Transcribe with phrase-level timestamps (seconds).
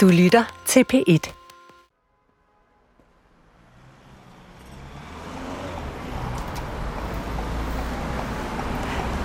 [0.00, 1.32] Du lytter til P1.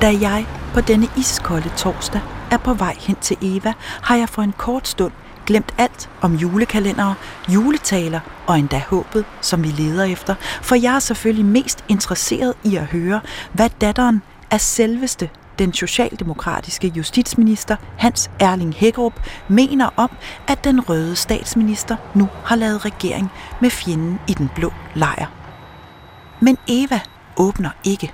[0.01, 4.41] Da jeg på denne iskolde torsdag er på vej hen til Eva, har jeg for
[4.41, 5.11] en kort stund
[5.45, 7.15] glemt alt om julekalendere,
[7.53, 12.75] juletaler og endda håbet, som vi leder efter, for jeg er selvfølgelig mest interesseret i
[12.75, 13.21] at høre,
[13.53, 14.21] hvad datteren
[14.51, 15.29] af selveste
[15.59, 19.13] den socialdemokratiske justitsminister Hans Erling Hækkerup
[19.47, 20.11] mener om,
[20.47, 25.27] at den røde statsminister nu har lavet regering med fjenden i den blå lejr.
[26.39, 26.99] Men Eva
[27.37, 28.13] åbner ikke.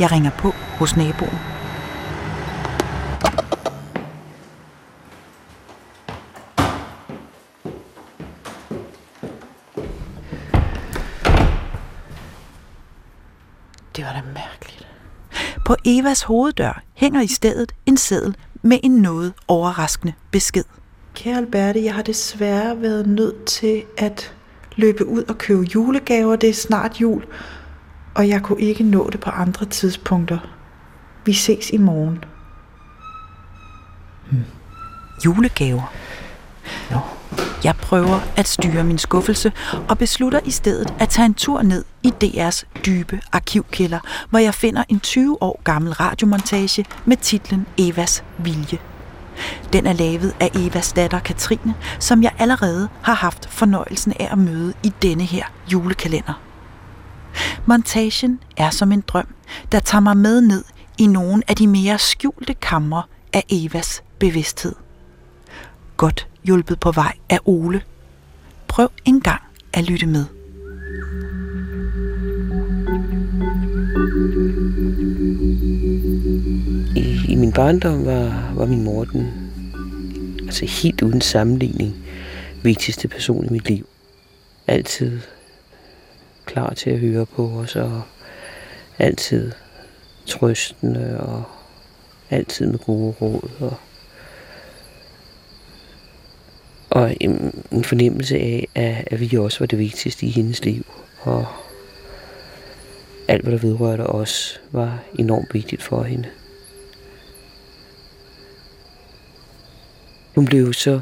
[0.00, 1.61] Jeg ringer på hos naboen.
[14.02, 14.88] Det var da mærkeligt.
[15.64, 20.64] På Evas hoveddør hænger i stedet en seddel med en noget overraskende besked.
[21.14, 24.34] Kære Alberte, jeg har desværre været nødt til at
[24.76, 26.36] løbe ud og købe julegaver.
[26.36, 27.24] Det er snart jul,
[28.14, 30.38] og jeg kunne ikke nå det på andre tidspunkter.
[31.24, 32.24] Vi ses i morgen.
[34.30, 34.44] Hmm.
[35.24, 35.92] Julegaver.
[37.64, 39.52] Jeg prøver at styre min skuffelse
[39.88, 43.98] og beslutter i stedet at tage en tur ned i DR's dybe arkivkælder,
[44.30, 48.78] hvor jeg finder en 20 år gammel radiomontage med titlen Evas Vilje.
[49.72, 54.38] Den er lavet af Evas datter Katrine, som jeg allerede har haft fornøjelsen af at
[54.38, 56.40] møde i denne her julekalender.
[57.66, 59.28] Montagen er som en drøm,
[59.72, 60.64] der tager mig med ned
[60.98, 63.02] i nogle af de mere skjulte kamre
[63.32, 64.74] af Evas bevidsthed.
[65.96, 67.82] Godt hjulpet på vej af Ole.
[68.68, 70.24] Prøv en gang at lytte med.
[76.96, 79.50] I, i min barndom var, var min mor den,
[80.42, 81.94] altså helt uden sammenligning,
[82.62, 83.86] vigtigste person i mit liv.
[84.66, 85.20] Altid
[86.44, 88.02] klar til at høre på os, og
[88.98, 89.52] altid
[90.26, 91.44] trøstende, og
[92.30, 93.74] altid med gode råd, og
[96.92, 100.86] og en, en fornemmelse af, at, at vi også var det vigtigste i hendes liv.
[101.20, 101.46] Og
[103.28, 106.28] alt, hvad der vedrørte os, var enormt vigtigt for hende.
[110.34, 111.00] Hun blev så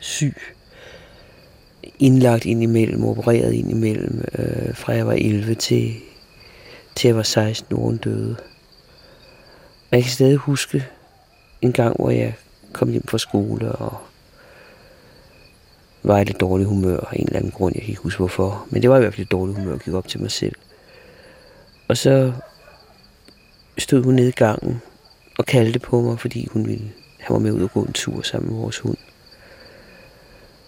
[0.00, 0.36] syg,
[1.98, 5.94] indlagt ind imellem, opereret ind imellem, øh, fra jeg var 11 til,
[6.94, 8.36] til jeg var 16 når hun døde.
[9.90, 10.86] Og jeg kan stadig huske
[11.62, 12.34] en gang, hvor jeg
[12.78, 13.98] kom hjem fra skole og
[16.02, 17.74] var i lidt dårlig humør af en eller anden grund.
[17.74, 18.66] Jeg kan ikke huske hvorfor.
[18.70, 20.54] Men det var i hvert fald et dårligt humør jeg gik op til mig selv.
[21.88, 22.32] Og så
[23.78, 24.82] stod hun nede i gangen
[25.38, 28.22] og kaldte på mig, fordi hun ville have mig med ud og gå en tur
[28.22, 28.96] sammen med vores hund.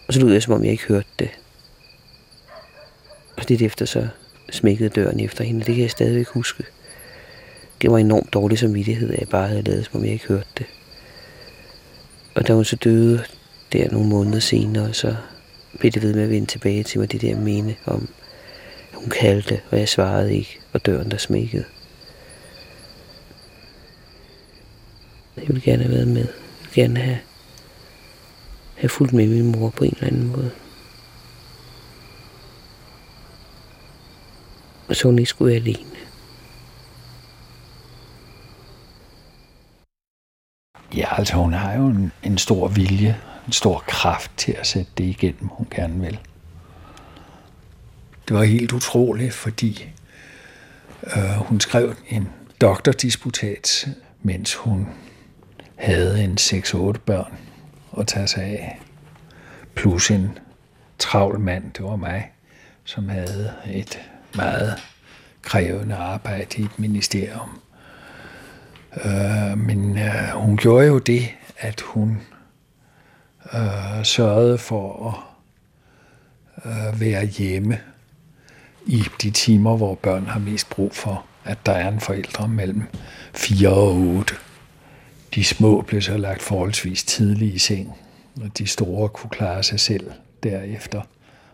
[0.08, 1.30] Og så lød jeg, som om jeg ikke hørte det.
[3.36, 4.08] Og det efter så
[4.50, 6.64] smækkede døren efter hende, det kan jeg stadigvæk huske.
[7.82, 10.48] Det var enormt dårlig samvittighed, at jeg bare havde lavet, som om jeg ikke hørte
[10.58, 10.66] det.
[12.40, 13.24] Og da hun så døde
[13.72, 15.16] der nogle måneder senere, så
[15.78, 18.08] blev det ved med at vende tilbage til mig, det der minde om,
[18.92, 21.64] at hun kaldte, og jeg svarede ikke, og døren der smækkede.
[25.36, 26.26] Jeg ville gerne have været med.
[26.26, 26.28] Jeg
[26.62, 27.18] ville gerne have,
[28.74, 30.50] have fulgt med min mor på en eller anden måde.
[34.88, 36.09] Og så hun ikke skulle være alene.
[40.96, 44.90] Ja, altså hun har jo en, en stor vilje, en stor kraft til at sætte
[44.98, 46.18] det igennem, hun gerne vil.
[48.28, 49.88] Det var helt utroligt, fordi
[51.16, 52.28] øh, hun skrev en
[52.60, 53.88] doktordisputat,
[54.22, 54.88] mens hun
[55.76, 57.38] havde en 6-8 børn
[57.98, 58.80] at tage sig af.
[59.74, 60.38] Plus en
[60.98, 62.30] travl mand, det var mig,
[62.84, 64.00] som havde et
[64.34, 64.74] meget
[65.42, 67.60] krævende arbejde i et ministerium.
[68.96, 71.28] Øh, men øh, hun gjorde jo det,
[71.58, 72.20] at hun
[73.54, 77.78] øh, sørgede for at øh, være hjemme
[78.86, 82.82] i de timer, hvor børn har mest brug for, at der er en forældre mellem
[83.34, 84.34] 4 og 8.
[85.34, 87.96] De små blev så lagt forholdsvis tidligt i seng,
[88.42, 90.10] og de store kunne klare sig selv
[90.42, 91.02] derefter.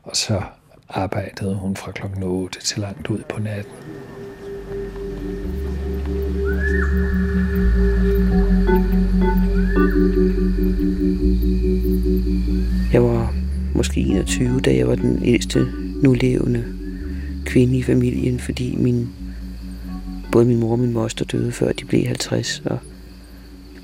[0.02, 0.42] Og så
[0.88, 3.72] arbejdede hun fra klokken 8 til langt ud på natten.
[13.76, 15.66] Måske 21, da jeg var den ældste
[16.02, 16.64] nulevende
[17.44, 19.08] kvinde i familien, fordi min,
[20.32, 22.62] både min mor og min moster døde, før de blev 50.
[22.64, 22.78] Og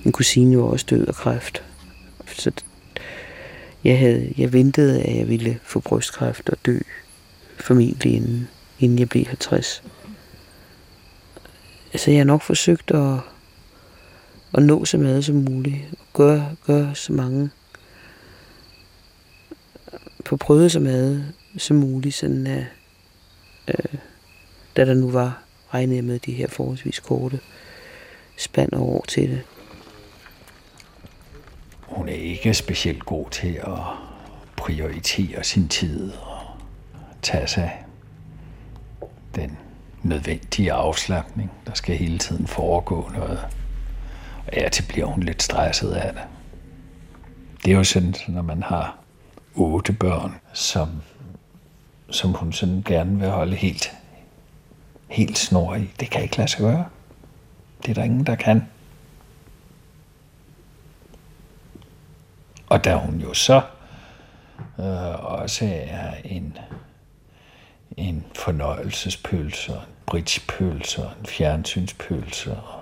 [0.05, 1.63] Min kusine var også død af kræft.
[2.27, 2.51] Så
[3.85, 6.79] jeg, havde, jeg ventede, at jeg ville få brystkræft og dø
[7.61, 8.49] formentlig inden,
[8.81, 9.83] inden jeg blev 50.
[11.93, 13.19] Altså jeg har nok forsøgt at,
[14.55, 15.77] at nå så meget som muligt.
[15.93, 17.51] Og gøre, gøre så mange
[20.25, 22.65] på prøvet så meget som muligt, sådan at,
[23.69, 23.99] øh,
[24.77, 25.43] da der nu var
[25.75, 27.41] regnet med de her forholdsvis korte
[28.37, 29.43] spand og år til det.
[31.81, 33.79] Hun er ikke specielt god til at
[34.57, 36.39] prioritere sin tid og
[37.23, 37.85] tage sig
[39.35, 39.59] den
[40.03, 41.51] nødvendige afslappning.
[41.67, 43.39] Der skal hele tiden foregå noget.
[44.47, 46.23] Og ja, til bliver hun lidt stresset af det.
[47.65, 49.02] Det er jo sådan, når man har
[49.55, 50.89] otte børn, som,
[52.11, 53.93] som hun sådan gerne vil holde helt,
[55.09, 55.91] helt snor i.
[56.01, 56.87] Det kan ikke lade sig gøre.
[57.83, 58.63] Det er der ingen, der kan.
[62.67, 63.63] Og da hun jo så
[64.79, 66.59] øh, også er en,
[67.97, 72.81] en fornøjelsespølse, en bridgepølse, en fjernsynspølse, og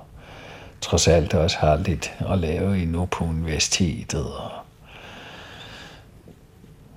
[0.80, 4.50] trods alt også har lidt at lave endnu på universitetet, og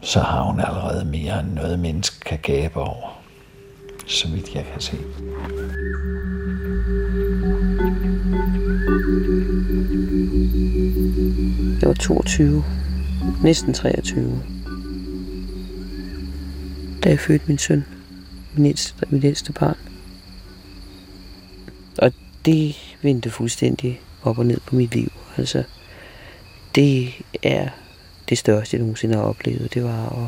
[0.03, 3.21] så har hun allerede mere end noget menneske kan gabe over,
[4.07, 4.97] så vidt jeg kan se.
[11.81, 12.63] Jeg var 22,
[13.43, 14.41] næsten 23,
[17.03, 17.85] da jeg fødte min søn,
[18.55, 19.77] min ældste, mit ældste barn.
[21.97, 22.11] Og
[22.45, 25.11] det vendte fuldstændig op og ned på mit liv.
[25.37, 25.63] Altså,
[26.75, 27.13] det
[27.43, 27.69] er
[28.33, 30.27] det største, jeg nogensinde har oplevet, det var at,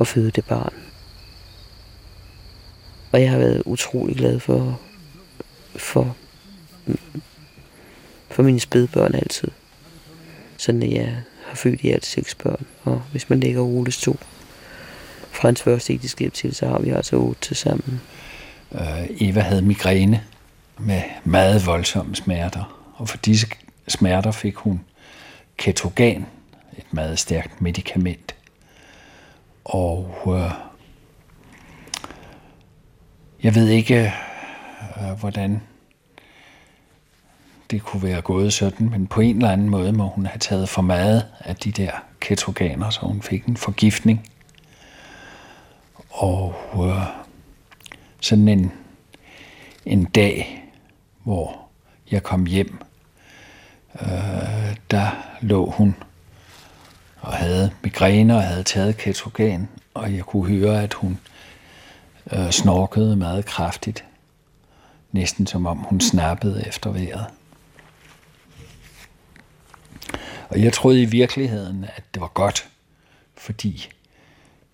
[0.00, 0.72] at føde det barn.
[3.12, 4.80] Og jeg har været utrolig glad for,
[5.76, 6.16] for,
[8.30, 9.48] for mine spædbørn altid.
[10.56, 12.66] Sådan at jeg har født i alt seks børn.
[12.82, 14.16] Og hvis man lægger Oles to
[15.30, 18.00] fra hans første ægteskab til, så har vi altså otte til sammen.
[18.72, 20.24] Øh, Eva havde migræne
[20.78, 22.92] med meget voldsomme smerter.
[22.94, 23.46] Og for disse
[23.88, 24.80] smerter fik hun
[25.56, 26.26] ketogan,
[26.78, 28.34] et meget stærkt medicament.
[29.64, 30.50] Og øh,
[33.42, 34.12] jeg ved ikke,
[34.96, 35.62] øh, hvordan
[37.70, 40.68] det kunne være gået sådan, men på en eller anden måde må hun have taget
[40.68, 41.90] for meget af de der
[42.20, 44.30] ketoganer, så hun fik en forgiftning.
[46.10, 47.06] Og øh,
[48.20, 48.72] sådan en,
[49.86, 50.64] en dag,
[51.22, 51.68] hvor
[52.10, 52.78] jeg kom hjem,
[54.00, 55.96] øh, der lå hun
[57.20, 61.18] og havde migræne og havde taget ketogen, og jeg kunne høre, at hun
[62.32, 64.04] øh, snorkede meget kraftigt.
[65.12, 67.26] Næsten som om hun snappede efter vejret.
[70.48, 72.68] Og jeg troede i virkeligheden, at det var godt,
[73.34, 73.88] fordi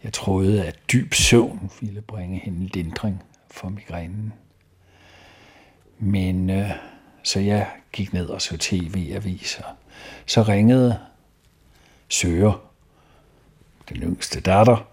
[0.05, 4.33] jeg troede, at dyb søvn ville bringe hende lindring for migrænen.
[5.99, 6.71] Men øh,
[7.23, 9.65] så jeg gik ned og så tv-aviser.
[10.27, 10.99] Så ringede
[12.13, 12.61] Søger,
[13.89, 14.87] den yngste datter,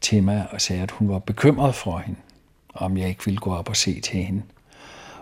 [0.00, 2.20] til mig og sagde, at hun var bekymret for hende,
[2.74, 4.42] om jeg ikke ville gå op og se til hende.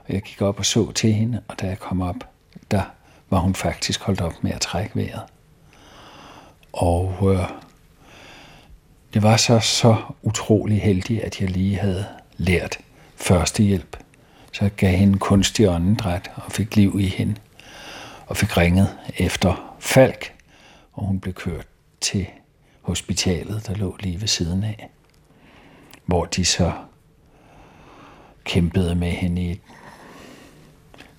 [0.06, 2.16] Og jeg gik op og så til hende, og da jeg kom op,
[2.70, 2.82] der
[3.30, 5.22] var hun faktisk holdt op med at trække vejret.
[6.72, 7.48] Og øh,
[9.14, 12.06] det var så så utrolig heldigt, at jeg lige havde
[12.36, 12.78] lært
[13.16, 13.96] førstehjælp.
[14.52, 17.34] Så jeg gav hende kunstig åndedræt og fik liv i hende.
[18.26, 20.39] Og fik ringet efter Falk,
[20.92, 21.66] og hun blev kørt
[22.00, 22.26] til
[22.80, 24.90] hospitalet, der lå lige ved siden af,
[26.06, 26.72] hvor de så
[28.44, 29.60] kæmpede med hende i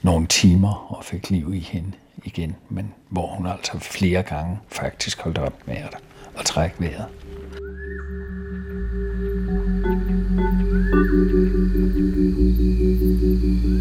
[0.01, 1.91] nogle timer og fik liv i hende
[2.23, 5.97] igen, men hvor hun altså flere gange faktisk holdt op med at,
[6.37, 7.07] at trække vejret.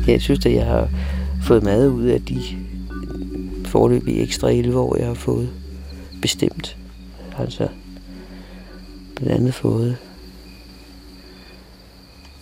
[0.06, 0.90] Jeg synes, at jeg har
[1.42, 2.42] fået meget ud af de
[3.64, 5.59] forløbige ekstra 11 år, jeg har fået
[6.22, 6.76] bestemt.
[7.38, 7.68] Altså
[9.16, 9.96] blandt andet fået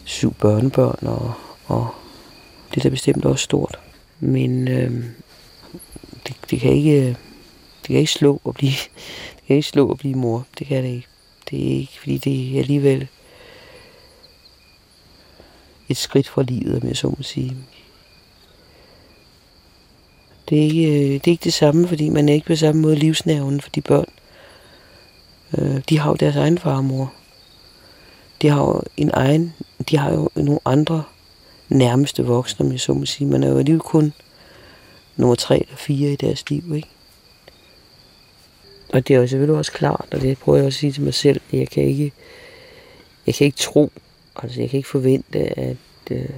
[0.04, 1.32] syv børnebørn, og,
[1.66, 1.88] og
[2.70, 3.78] det er da bestemt også stort.
[4.20, 5.04] Men øh,
[6.26, 7.06] det, det, kan ikke,
[7.82, 8.72] det kan ikke slå at blive,
[9.36, 10.46] det kan ikke slå at blive mor.
[10.58, 11.06] Det kan det ikke.
[11.50, 13.08] Det er ikke, fordi det er alligevel
[15.88, 17.56] et skridt fra livet, om jeg så må sige.
[20.48, 22.82] Det er, ikke, øh, det er ikke det samme, fordi man er ikke på samme
[22.82, 24.08] måde livsnerven for de børn.
[25.58, 27.12] Øh, de har jo deres egen far og mor.
[28.42, 29.54] De har jo en egen,
[29.90, 31.04] de har jo nogle andre
[31.68, 33.28] nærmeste voksne, om jeg så må sige.
[33.28, 34.12] Man er jo alligevel kun
[35.16, 36.88] nummer tre eller fire i deres liv, ikke?
[38.92, 41.02] Og det er jo selvfølgelig også klart, og det prøver jeg også at sige til
[41.02, 42.12] mig selv, at jeg kan ikke,
[43.26, 43.92] jeg kan ikke tro,
[44.36, 45.76] altså jeg kan ikke forvente, at,
[46.10, 46.28] øh,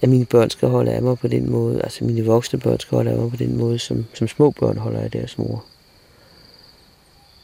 [0.00, 2.96] at mine børn skal holde af mig på den måde, altså mine voksne børn skal
[2.96, 5.64] holde af mig på den måde, som, som små børn holder af deres mor.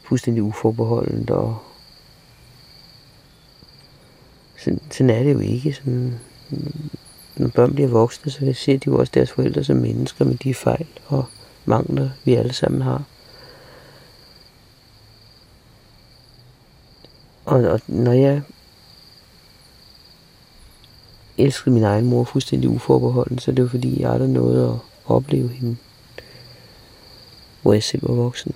[0.05, 1.59] Fuldstændig uforbeholdent, og
[4.57, 5.73] sådan, sådan er det jo ikke.
[5.73, 6.21] Sådan,
[7.37, 10.55] når børn bliver voksne, så ser de jo også deres forældre som mennesker med de
[10.55, 11.25] fejl og
[11.65, 13.05] mangler, vi alle sammen har.
[17.45, 18.43] Og, og når jeg
[21.45, 25.49] elskede min egen mor fuldstændig uforbeholden, så det var fordi, jeg aldrig nåede at opleve
[25.49, 25.77] hende,
[27.63, 28.53] hvor jeg selv var voksen.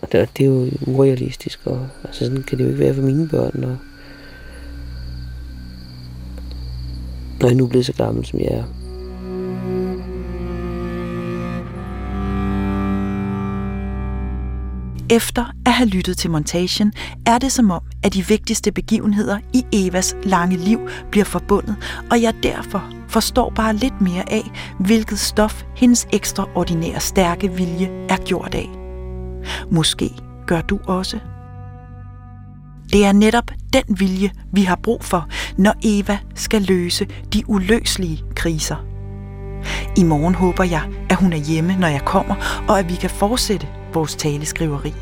[0.00, 3.02] Og det, det er jo urealistisk, og altså, sådan kan det jo ikke være for
[3.02, 3.76] mine børn, og
[7.40, 8.77] når jeg nu er blevet så gammel, som jeg er.
[15.10, 16.92] Efter at have lyttet til montagen,
[17.26, 21.76] er det som om, at de vigtigste begivenheder i Evas lange liv bliver forbundet,
[22.10, 24.50] og jeg derfor forstår bare lidt mere af,
[24.80, 28.68] hvilket stof hendes ekstraordinære stærke vilje er gjort af.
[29.70, 30.10] Måske
[30.46, 31.18] gør du også.
[32.92, 38.22] Det er netop den vilje, vi har brug for, når Eva skal løse de uløselige
[38.36, 38.76] kriser.
[39.96, 43.10] I morgen håber jeg, at hun er hjemme, når jeg kommer, og at vi kan
[43.10, 43.66] fortsætte
[43.98, 44.94] vores taleskriveri.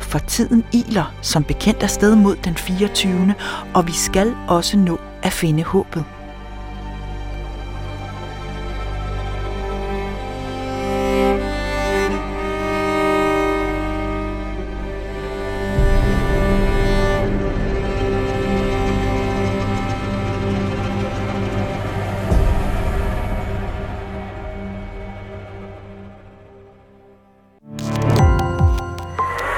[0.00, 3.34] For tiden iler som bekendt afsted mod den 24.
[3.74, 6.04] og vi skal også nå at finde håbet.